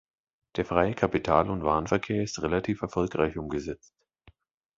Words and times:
Der 0.55 0.65
freie 0.65 0.95
Kapital- 0.95 1.51
und 1.51 1.63
Warenverkehr 1.63 2.23
ist 2.23 2.41
relativ 2.41 2.81
erfolgreich 2.81 3.37
umgesetzt. 3.37 3.93